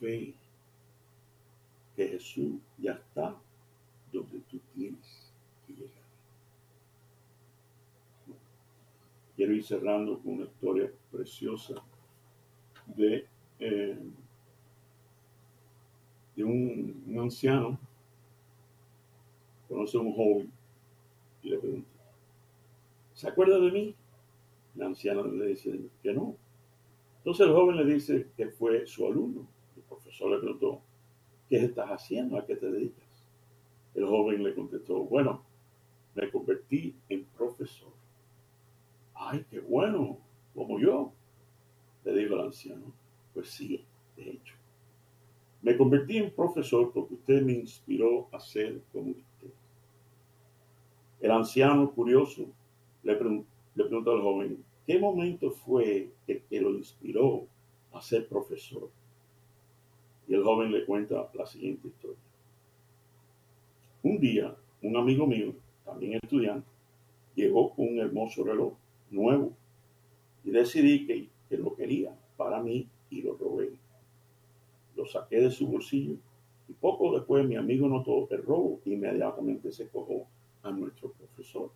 fe 0.00 0.34
que 1.94 2.08
Jesús 2.08 2.60
ya 2.76 2.92
está 2.94 3.40
donde 4.12 4.40
tú 4.50 4.58
tienes 4.74 5.32
que 5.66 5.74
llegar. 5.74 6.04
Quiero 9.36 9.52
ir 9.54 9.64
cerrando 9.64 10.18
con 10.18 10.34
una 10.34 10.44
historia 10.44 10.90
preciosa 11.10 11.74
de 12.86 13.26
eh, 13.60 13.98
de 16.36 16.44
un, 16.44 17.18
anciano, 17.18 17.78
conoce 19.68 19.98
a 19.98 20.00
un 20.00 20.12
joven 20.14 20.52
y 21.42 21.50
le 21.50 21.58
pregunta, 21.58 21.88
¿se 23.12 23.28
acuerda 23.28 23.58
de 23.58 23.70
mí? 23.70 23.94
La 24.74 24.86
anciana 24.86 25.22
le 25.22 25.46
dice 25.46 25.78
que 26.02 26.12
no. 26.14 26.36
Entonces 27.18 27.46
el 27.46 27.52
joven 27.52 27.76
le 27.76 27.84
dice 27.84 28.28
que 28.36 28.48
fue 28.48 28.86
su 28.86 29.06
alumno. 29.06 29.46
El 29.76 29.82
profesor 29.82 30.30
le 30.30 30.38
preguntó, 30.38 30.80
¿qué 31.48 31.64
estás 31.64 31.90
haciendo? 31.90 32.38
¿A 32.38 32.46
qué 32.46 32.56
te 32.56 32.70
dedicas? 32.70 32.99
El 33.94 34.06
joven 34.06 34.42
le 34.42 34.54
contestó, 34.54 35.04
bueno, 35.04 35.42
me 36.14 36.30
convertí 36.30 36.94
en 37.08 37.24
profesor. 37.36 37.92
Ay, 39.14 39.44
qué 39.50 39.60
bueno, 39.60 40.18
como 40.54 40.78
yo, 40.78 41.12
le 42.04 42.14
dijo 42.14 42.34
el 42.34 42.40
anciano. 42.40 42.92
Pues 43.34 43.48
sí, 43.48 43.84
de 44.16 44.30
hecho. 44.30 44.54
Me 45.62 45.76
convertí 45.76 46.16
en 46.16 46.30
profesor 46.30 46.90
porque 46.92 47.14
usted 47.14 47.42
me 47.42 47.52
inspiró 47.52 48.28
a 48.32 48.40
ser 48.40 48.80
como 48.92 49.10
usted. 49.10 49.50
El 51.20 51.30
anciano 51.32 51.90
curioso 51.90 52.46
le, 53.02 53.14
preguntó 53.14 54.12
al 54.12 54.22
joven, 54.22 54.64
¿qué 54.86 54.98
momento 54.98 55.50
fue 55.50 56.10
el 56.26 56.42
que 56.42 56.60
lo 56.60 56.70
inspiró 56.70 57.46
a 57.92 58.00
ser 58.00 58.26
profesor? 58.26 58.88
Y 60.26 60.34
el 60.34 60.42
joven 60.42 60.72
le 60.72 60.86
cuenta 60.86 61.30
la 61.34 61.44
siguiente 61.44 61.88
historia. 61.88 62.29
Un 64.02 64.18
día, 64.18 64.54
un 64.82 64.96
amigo 64.96 65.26
mío, 65.26 65.54
también 65.84 66.18
estudiante, 66.22 66.66
llegó 67.34 67.74
con 67.74 67.88
un 67.88 67.98
hermoso 67.98 68.44
reloj 68.44 68.74
nuevo 69.10 69.52
y 70.44 70.50
decidí 70.50 71.06
que, 71.06 71.28
lo 71.56 71.74
quería 71.74 72.16
para 72.36 72.62
mí 72.62 72.88
y 73.10 73.22
lo 73.22 73.36
robé 73.36 73.72
lo 75.00 75.06
saqué 75.06 75.40
de 75.40 75.50
su 75.50 75.66
bolsillo 75.66 76.16
y 76.68 76.72
poco 76.74 77.12
después 77.14 77.46
mi 77.46 77.56
amigo 77.56 77.88
notó 77.88 78.28
el 78.30 78.42
robo 78.42 78.80
e 78.84 78.90
inmediatamente 78.90 79.72
se 79.72 79.88
cojó 79.88 80.26
a 80.62 80.70
nuestro 80.70 81.10
profesor. 81.12 81.70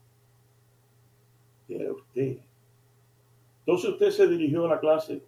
Era 1.68 1.90
usted. 1.92 2.38
Entonces 3.60 3.90
usted 3.90 4.10
se 4.10 4.28
dirigió 4.28 4.66
a 4.66 4.68
la 4.68 4.80
clase. 4.80 5.22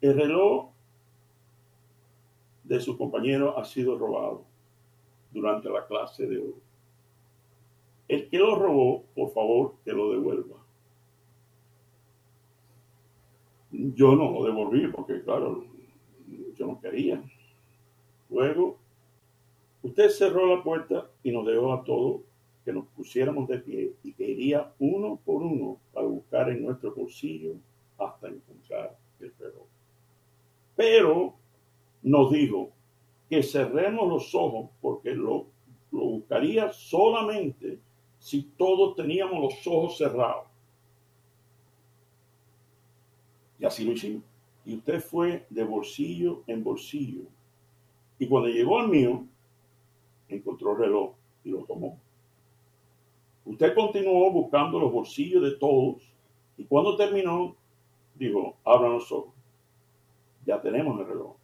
El 0.00 0.16
reloj 0.16 0.70
de 2.64 2.80
su 2.80 2.96
compañero 2.96 3.58
ha 3.58 3.64
sido 3.64 3.98
robado 3.98 4.47
durante 5.30 5.68
la 5.68 5.86
clase 5.86 6.26
de 6.26 6.38
hoy. 6.38 6.54
El 8.08 8.28
que 8.28 8.38
lo 8.38 8.54
robó, 8.56 9.04
por 9.14 9.30
favor, 9.32 9.74
que 9.84 9.92
lo 9.92 10.10
devuelva. 10.10 10.56
Yo 13.70 14.16
no 14.16 14.32
lo 14.32 14.44
devolví 14.44 14.88
porque, 14.88 15.22
claro, 15.22 15.64
yo 16.56 16.66
no 16.66 16.80
quería. 16.80 17.22
Luego, 18.30 18.78
usted 19.82 20.08
cerró 20.08 20.56
la 20.56 20.62
puerta 20.62 21.10
y 21.22 21.30
nos 21.30 21.46
dejó 21.46 21.72
a 21.74 21.84
todos 21.84 22.22
que 22.64 22.72
nos 22.72 22.86
pusiéramos 22.88 23.48
de 23.48 23.58
pie 23.58 23.92
y 24.02 24.12
que 24.12 24.24
iría 24.24 24.72
uno 24.78 25.18
por 25.24 25.42
uno 25.42 25.78
para 25.92 26.06
buscar 26.06 26.50
en 26.50 26.64
nuestro 26.64 26.94
bolsillo 26.94 27.54
hasta 27.98 28.28
encontrar 28.28 28.96
el 29.20 29.32
reloj. 29.38 29.66
Pero 30.76 31.34
nos 32.02 32.30
dijo 32.30 32.70
que 33.28 33.42
cerremos 33.42 34.08
los 34.08 34.34
ojos 34.34 34.70
porque 34.80 35.12
lo, 35.12 35.46
lo 35.90 36.04
buscaría 36.04 36.72
solamente 36.72 37.78
si 38.18 38.42
todos 38.56 38.96
teníamos 38.96 39.40
los 39.40 39.66
ojos 39.66 39.98
cerrados. 39.98 40.46
Y 43.58 43.64
así 43.64 43.84
lo 43.84 43.92
hicimos 43.92 44.22
y 44.68 44.74
usted 44.74 45.00
fue 45.00 45.46
de 45.48 45.64
bolsillo 45.64 46.42
en 46.46 46.62
bolsillo. 46.62 47.22
Y 48.18 48.28
cuando 48.28 48.50
llegó 48.50 48.78
al 48.78 48.88
mío, 48.88 49.24
encontró 50.28 50.72
el 50.72 50.78
reloj 50.78 51.12
y 51.42 51.48
lo 51.48 51.64
tomó. 51.64 51.98
Usted 53.46 53.74
continuó 53.74 54.30
buscando 54.30 54.78
los 54.78 54.92
bolsillos 54.92 55.42
de 55.42 55.52
todos 55.52 56.12
y 56.58 56.64
cuando 56.66 56.98
terminó, 56.98 57.56
dijo, 58.14 58.58
abran 58.62 58.92
los 58.92 59.10
ojos. 59.10 59.32
Ya 60.44 60.60
tenemos 60.60 61.00
el 61.00 61.06
reloj. 61.06 61.37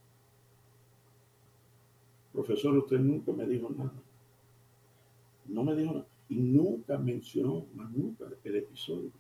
Profesor, 2.35 2.77
usted 2.77 2.99
nunca 2.99 3.33
me 3.33 3.47
dijo 3.47 3.71
nada. 3.71 3.95
No 5.47 5.63
me 5.63 5.77
dijo 5.77 5.93
nada. 5.93 6.07
Y 6.29 6.35
nunca 6.41 6.99
mencionó 6.99 7.65
nunca 7.73 8.25
el 8.43 8.57
episodio. 8.57 9.13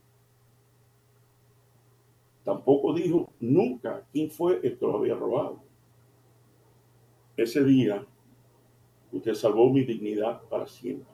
Tampoco 2.42 2.92
dijo 2.92 3.32
nunca 3.38 4.04
quién 4.12 4.30
fue 4.30 4.56
el 4.64 4.76
que 4.76 4.84
lo 4.84 4.98
había 4.98 5.14
robado. 5.14 5.62
Ese 7.36 7.64
día, 7.64 8.04
usted 9.12 9.34
salvó 9.34 9.70
mi 9.70 9.84
dignidad 9.84 10.42
para 10.48 10.66
siempre. 10.66 11.06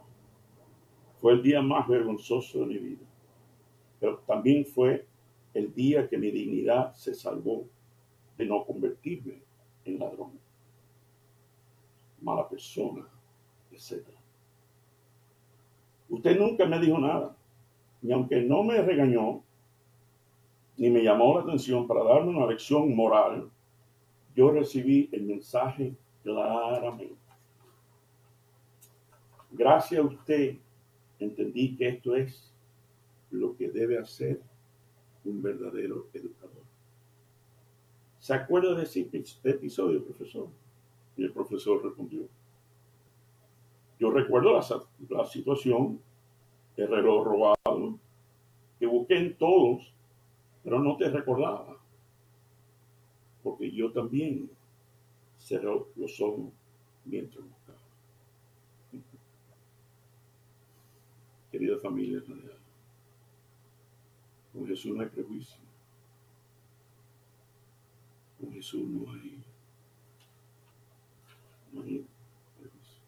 Fue 1.20 1.34
el 1.34 1.42
día 1.42 1.60
más 1.60 1.86
vergonzoso 1.86 2.60
de 2.60 2.66
mi 2.66 2.78
vida. 2.78 3.06
Pero 4.00 4.20
también 4.26 4.64
fue 4.64 5.06
el 5.52 5.74
día 5.74 6.08
que 6.08 6.16
mi 6.16 6.30
dignidad 6.30 6.94
se 6.94 7.14
salvó 7.14 7.66
de 8.38 8.46
no 8.46 8.64
convertirme 8.64 9.42
en 9.84 9.98
ladrón, 9.98 10.32
mala 12.20 12.48
persona, 12.48 13.06
etc. 13.72 14.06
Usted 16.08 16.38
nunca 16.38 16.66
me 16.66 16.78
dijo 16.78 16.98
nada, 16.98 17.36
ni 18.02 18.12
aunque 18.12 18.40
no 18.42 18.62
me 18.62 18.80
regañó, 18.82 19.42
ni 20.76 20.90
me 20.90 21.02
llamó 21.02 21.34
la 21.34 21.42
atención 21.42 21.86
para 21.86 22.02
darme 22.02 22.30
una 22.30 22.46
lección 22.46 22.94
moral, 22.94 23.50
yo 24.34 24.50
recibí 24.50 25.08
el 25.12 25.22
mensaje 25.24 25.94
claramente. 26.22 27.16
Gracias 29.50 30.00
a 30.00 30.04
usted 30.04 30.56
entendí 31.18 31.76
que 31.76 31.88
esto 31.88 32.16
es 32.16 32.52
lo 33.30 33.56
que 33.56 33.70
debe 33.70 33.98
hacer 33.98 34.40
un 35.24 35.42
verdadero 35.42 36.06
educador. 36.14 36.62
¿Se 38.18 38.34
acuerda 38.34 38.74
de 38.74 38.84
ese 38.84 39.08
episodio, 39.44 40.04
profesor? 40.04 40.48
Y 41.20 41.24
el 41.24 41.32
profesor 41.32 41.84
respondió. 41.84 42.26
Yo 43.98 44.10
recuerdo 44.10 44.54
la, 44.54 45.26
situación, 45.26 46.00
el 46.78 46.88
reloj 46.88 47.26
robado, 47.26 47.98
que 48.78 48.86
busqué 48.86 49.18
en 49.18 49.36
todos 49.36 49.92
pero 50.62 50.78
no 50.78 50.96
te 50.96 51.10
recordaba, 51.10 51.78
porque 53.42 53.70
yo 53.70 53.92
también 53.92 54.50
cerré 55.38 55.68
los 55.96 56.20
ojos 56.20 56.52
mientras 57.04 57.44
buscaba. 57.44 57.78
Querida 61.52 61.78
familia, 61.80 62.22
con 64.52 64.66
Jesús 64.66 64.94
no 64.94 65.02
hay 65.02 65.08
prejuicio. 65.08 65.60
Con 68.38 68.52
Jesús 68.52 68.88
no 68.88 69.12
hay, 69.12 69.42
prejuicio. 71.70 73.00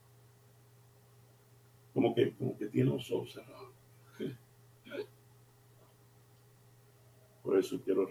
Como 1.94 2.14
que, 2.14 2.34
como 2.34 2.56
que 2.56 2.66
tiene 2.66 2.90
los 2.90 3.10
ojos 3.10 3.32
cerrados. 3.32 3.72
Por 7.42 7.58
eso 7.58 7.80
quiero 7.84 8.06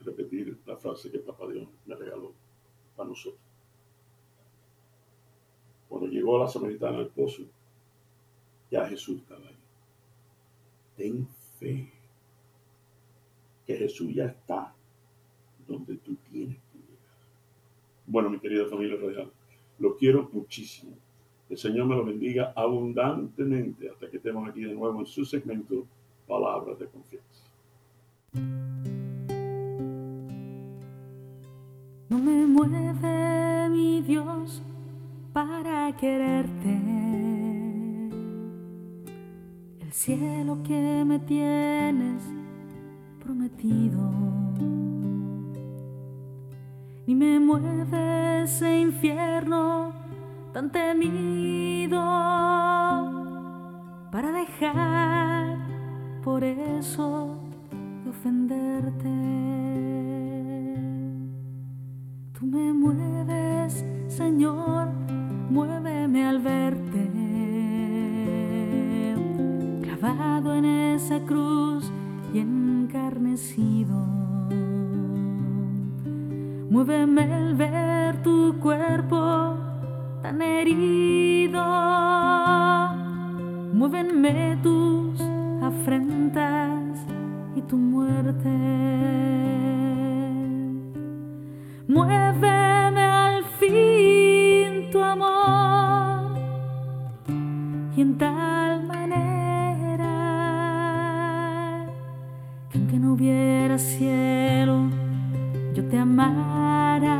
repetir 0.00 0.58
la 0.66 0.76
frase 0.76 1.10
que 1.10 1.20
Papá 1.20 1.46
Dios 1.48 1.68
me 1.86 1.94
regaló 1.94 2.32
para 2.96 3.08
nosotros. 3.08 3.40
Cuando 5.88 6.08
llegó 6.08 6.38
la 6.38 6.48
samaritana 6.48 6.98
al 6.98 7.08
pozo, 7.08 7.44
ya 8.70 8.86
Jesús 8.88 9.20
estaba 9.20 9.46
ahí. 9.46 9.56
Ten 10.96 11.28
fe 11.58 11.92
que 13.66 13.76
Jesús 13.76 14.12
ya 14.14 14.26
está 14.26 14.74
donde 15.66 15.96
tú 15.96 16.16
tienes 16.30 16.58
que 16.72 16.78
llegar. 16.78 17.16
Bueno, 18.06 18.30
mi 18.30 18.38
querida 18.40 18.66
familia 18.66 18.96
real, 18.96 19.32
lo 19.78 19.96
quiero 19.96 20.28
muchísimo. 20.32 20.92
El 21.48 21.58
Señor 21.58 21.86
me 21.86 21.94
lo 21.94 22.04
bendiga 22.04 22.52
abundantemente 22.56 23.88
hasta 23.88 24.10
que 24.10 24.16
estemos 24.16 24.48
aquí 24.48 24.62
de 24.62 24.74
nuevo 24.74 25.00
en 25.00 25.06
su 25.06 25.24
segmento 25.24 25.86
Palabras 26.26 26.78
de 26.78 26.86
Confianza. 26.86 27.44
No 32.08 32.18
me 32.18 32.46
mueve 32.46 33.68
mi 33.68 34.02
Dios 34.02 34.62
para 35.32 35.96
quererte. 35.96 36.80
El 39.80 39.92
cielo 39.92 40.58
que 40.64 41.04
me 41.06 41.18
tienes 41.20 42.24
prometido. 43.22 44.35
Ni 47.06 47.14
me 47.14 47.38
mueve 47.38 48.42
ese 48.42 48.80
infierno 48.80 49.92
tan 50.52 50.72
temido 50.72 52.00
para 54.10 54.32
dejar 54.32 55.56
por 56.24 56.42
eso 56.42 57.38
ofenderte. 58.08 59.08
Tú 62.36 62.44
me 62.44 62.72
mueves, 62.72 63.84
Señor, 64.08 64.88
muéveme 65.48 66.26
al 66.26 66.40
verte. 66.40 67.08
Clavado 69.82 70.56
en 70.56 70.64
esa 70.64 71.20
cruz 71.20 71.88
y 72.34 72.40
encarnecido. 72.40 74.25
Muéveme 76.76 77.22
al 77.22 77.54
ver 77.54 78.22
tu 78.22 78.60
cuerpo 78.60 79.56
tan 80.20 80.42
herido. 80.42 81.64
Muévenme 83.72 84.58
tus 84.62 85.18
afrentas 85.62 86.98
y 87.54 87.62
tu 87.62 87.78
muerte. 87.78 88.50
Muéveme 91.88 93.04
al 93.04 93.42
fin 93.58 94.90
tu 94.92 95.02
amor 95.02 96.36
y 97.96 98.02
en 98.02 98.18
tal 98.18 98.84
manera 98.86 100.14
que 102.70 102.76
aunque 102.76 102.98
no 102.98 103.14
hubiera 103.14 103.78
cielo, 103.78 104.90
te 105.90 105.98
amara. 105.98 107.16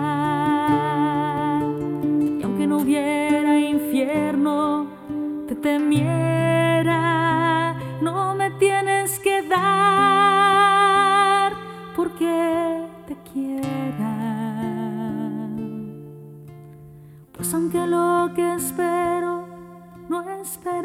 Y 2.38 2.42
aunque 2.42 2.66
no 2.66 2.78
hubiera 2.78 3.58
infierno, 3.58 4.86
te 5.46 5.54
temiera. 5.54 6.96
No 8.00 8.34
me 8.34 8.50
tienes 8.52 9.18
que 9.20 9.42
dar 9.42 10.66
porque 11.94 12.86
te 13.06 13.16
quiera. 13.32 14.12
Pues 17.32 17.54
aunque 17.54 17.86
lo 17.86 18.30
que 18.34 18.54
espero 18.54 19.46
no 20.08 20.22
esperara, 20.40 20.75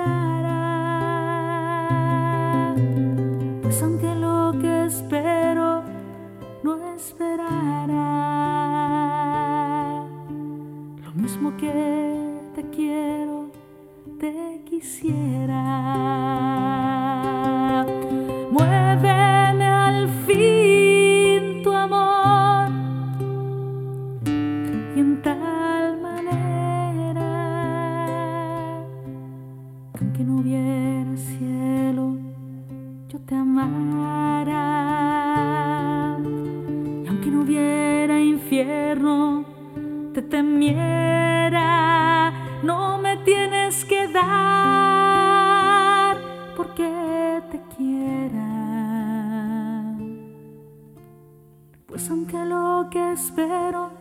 Pues 51.91 52.09
aunque 52.09 52.43
lo 52.45 52.87
que 52.89 53.11
espero 53.11 53.91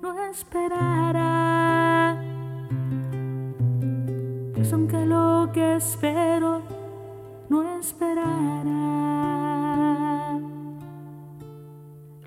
no 0.00 0.18
esperara, 0.30 2.16
pues 4.54 4.72
aunque 4.72 5.04
lo 5.04 5.50
que 5.52 5.76
espero 5.76 6.62
no 7.50 7.78
esperará 7.78 8.62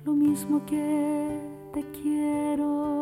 lo 0.04 0.12
mismo 0.12 0.64
que 0.64 1.40
te 1.72 1.82
quiero, 1.90 2.94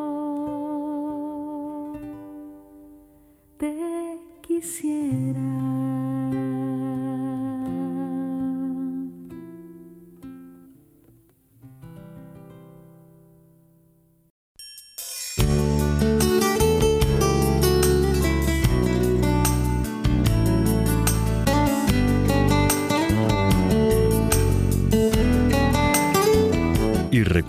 te 3.59 4.19
quisiera. 4.41 5.54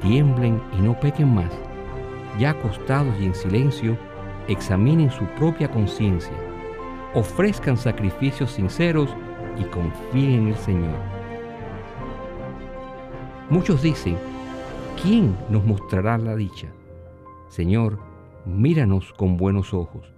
tiemblen 0.00 0.60
y 0.78 0.82
no 0.82 0.98
pequen 0.98 1.34
más. 1.34 1.50
Ya 2.38 2.50
acostados 2.50 3.14
y 3.20 3.26
en 3.26 3.34
silencio, 3.34 3.96
examinen 4.48 5.10
su 5.10 5.24
propia 5.38 5.70
conciencia, 5.70 6.32
ofrezcan 7.14 7.76
sacrificios 7.76 8.52
sinceros 8.52 9.10
y 9.58 9.64
confíen 9.64 10.42
en 10.42 10.48
el 10.48 10.56
Señor. 10.56 10.98
Muchos 13.48 13.82
dicen, 13.82 14.16
¿quién 15.02 15.36
nos 15.48 15.64
mostrará 15.64 16.18
la 16.18 16.36
dicha? 16.36 16.68
Señor, 17.48 17.98
míranos 18.46 19.12
con 19.12 19.36
buenos 19.36 19.74
ojos. 19.74 20.12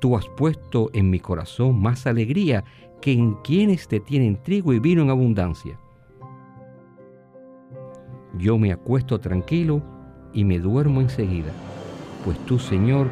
Tú 0.00 0.16
has 0.16 0.26
puesto 0.28 0.90
en 0.94 1.10
mi 1.10 1.20
corazón 1.20 1.80
más 1.80 2.06
alegría 2.06 2.64
que 3.00 3.12
en 3.12 3.34
quienes 3.34 3.88
te 3.88 4.00
tienen 4.00 4.42
trigo 4.42 4.72
y 4.72 4.78
vino 4.78 5.02
en 5.02 5.10
abundancia 5.10 5.78
yo 8.38 8.58
me 8.58 8.72
acuesto 8.72 9.20
tranquilo 9.20 9.82
y 10.32 10.44
me 10.44 10.58
duermo 10.58 11.00
enseguida, 11.00 11.52
pues 12.24 12.38
tú, 12.46 12.58
Señor, 12.58 13.08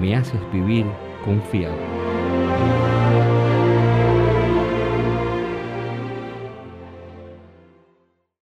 me 0.00 0.16
haces 0.16 0.40
vivir 0.52 0.86
confiado. 1.24 1.97